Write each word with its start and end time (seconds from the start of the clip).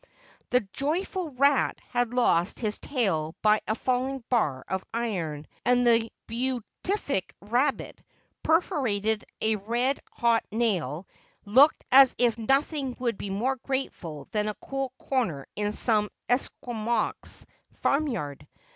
The 0.49 0.61
joyful 0.73 1.29
rat 1.29 1.77
had 1.89 2.11
lost 2.11 2.59
his 2.59 2.79
tail 2.79 3.35
by 3.43 3.61
a 3.67 3.75
falling 3.75 4.23
bar 4.31 4.65
of 4.67 4.83
iron; 4.91 5.45
and 5.63 5.85
the 5.85 6.11
beatific 6.25 7.35
rabbit, 7.39 8.03
perforated 8.41 9.23
by 9.39 9.47
a 9.49 9.55
red 9.57 9.99
hot 10.11 10.43
nail, 10.51 11.05
looked 11.45 11.85
as 11.91 12.15
if 12.17 12.39
nothing 12.39 12.95
would 12.97 13.15
be 13.19 13.29
more 13.29 13.57
grateful 13.57 14.27
than 14.31 14.47
a 14.47 14.55
cool 14.55 14.91
corner 14.97 15.45
in 15.55 15.71
some 15.71 16.09
Esquimaux 16.27 17.11
farmyard. 17.83 18.47